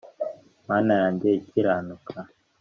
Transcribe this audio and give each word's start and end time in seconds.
Mana 0.69 0.91
yanjye 1.01 1.27
ikiranuka 1.39 2.17